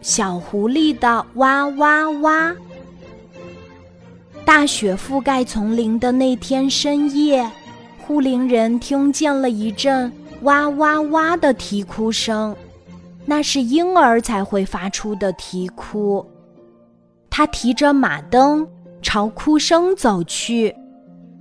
[0.00, 2.54] 小狐狸的哇哇哇。
[4.44, 7.48] 大雪覆盖丛林的那天深夜，
[7.98, 10.12] 护林人听见了一阵
[10.42, 12.54] 哇哇哇的啼哭声，
[13.24, 16.26] 那是婴儿才会发出的啼哭。
[17.30, 18.66] 他提着马灯
[19.00, 20.74] 朝哭声走去，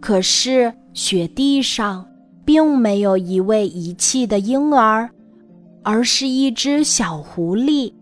[0.00, 2.04] 可是雪地上
[2.46, 5.10] 并没有一位遗弃的婴儿，
[5.82, 7.92] 而是一只小狐狸。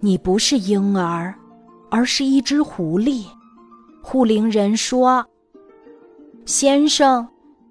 [0.00, 1.34] 你不是婴儿，
[1.90, 3.24] 而是一只狐狸。
[4.00, 5.26] 护林人说
[6.46, 7.26] ：“先生，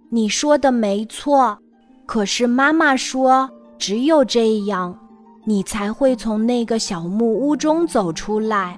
[0.10, 1.58] 你说的没错，
[2.06, 4.98] 可是妈妈说，只有这样，
[5.46, 8.78] 你才会从那个小木屋中走出来。”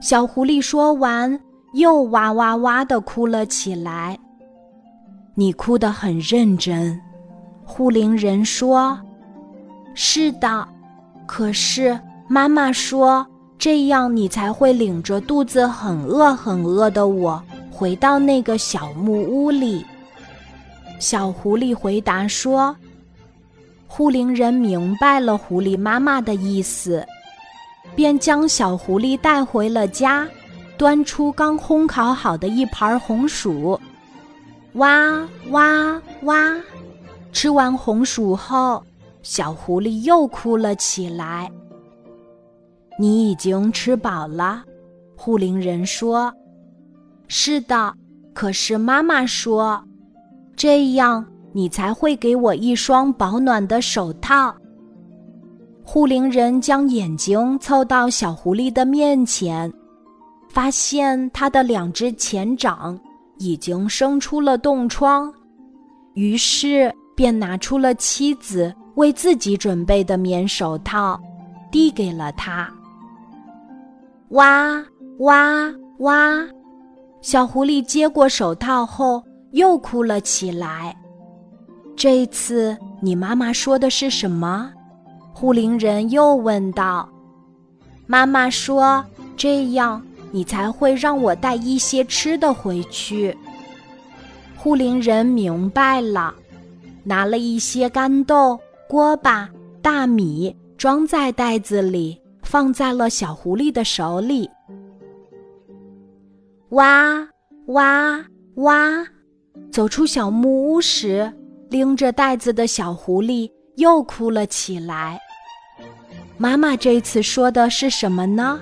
[0.00, 1.38] 小狐狸说完，
[1.74, 4.18] 又哇哇哇的哭了起来。
[5.34, 7.00] 你哭得很认真，
[7.64, 8.98] 护林人说
[9.94, 10.68] ：“是的，
[11.26, 11.98] 可是
[12.32, 13.26] 妈妈说。”
[13.58, 19.86] 这样，你才会领着肚子很饿很饿的我回到那个小木屋里。
[20.98, 22.74] 小狐狸回答说
[23.86, 27.06] ：“护林人明白了狐狸妈妈的意思，
[27.94, 30.26] 便将小狐狸带回了家，
[30.76, 33.80] 端出刚烘烤好的一盘红薯。
[34.72, 36.52] 哇哇哇！
[37.32, 38.82] 吃完红薯后，
[39.22, 41.48] 小狐狸又哭了起来。”
[42.98, 44.62] 你已经吃饱了，
[45.16, 46.32] 护林人说
[47.26, 47.94] ：“是的，
[48.34, 49.82] 可是妈妈说，
[50.54, 54.54] 这样你才会给我一双保暖的手套。”
[55.84, 59.72] 护林人将眼睛凑到小狐狸的面前，
[60.48, 62.98] 发现它的两只前掌
[63.38, 65.32] 已经生出了冻疮，
[66.14, 71.20] 于是便拿出了妻子为自己准备的棉手套，
[71.70, 72.72] 递给了他。
[74.32, 74.82] 哇
[75.18, 76.48] 哇哇！
[77.20, 80.96] 小狐狸接过手套后又哭了起来。
[81.94, 84.72] 这次你妈妈说的是什么？
[85.34, 87.06] 护林人又问道。
[88.06, 89.04] 妈妈说
[89.36, 93.36] ：“这样你才会让我带一些吃的回去。”
[94.56, 96.32] 护林人明白了，
[97.04, 99.50] 拿了一些干豆、锅巴、
[99.82, 102.21] 大米，装在袋子里。
[102.42, 104.48] 放在了小狐狸的手里。
[106.70, 107.28] 哇
[107.66, 108.24] 哇
[108.56, 109.06] 哇！
[109.70, 111.32] 走出小木屋时，
[111.70, 115.18] 拎着袋子的小狐狸又哭了起来。
[116.36, 118.60] 妈妈这次说的是什么呢？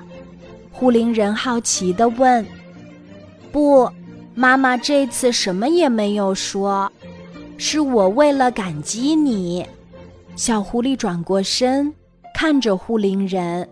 [0.70, 2.44] 护林人好奇地问。
[3.50, 3.90] 不，
[4.34, 6.90] 妈妈这次什么也没有说，
[7.56, 9.66] 是我为了感激你。
[10.36, 11.92] 小狐狸转过身，
[12.42, 13.68] 看着护林人。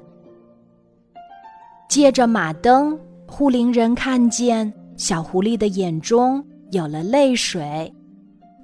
[1.89, 7.91] 借着马灯，护林人看见小狐狸的眼中有了泪水。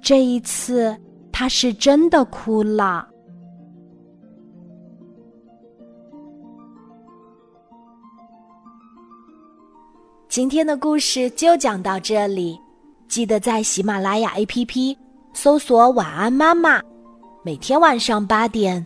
[0.03, 0.95] 这一次，
[1.31, 3.07] 他是真的哭了。
[10.29, 12.55] 今天的故事就讲到这里，
[13.07, 14.95] 记得在喜马拉雅 APP
[15.33, 16.79] 搜索“晚安妈妈”，
[17.43, 18.85] 每天晚上八点，